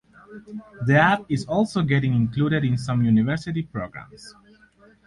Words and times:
The 0.87 0.95
app 0.97 1.25
is 1.29 1.45
also 1.45 1.83
getting 1.83 2.15
included 2.15 2.63
in 2.63 2.75
some 2.75 3.03
university 3.05 3.61
programs. 3.61 4.33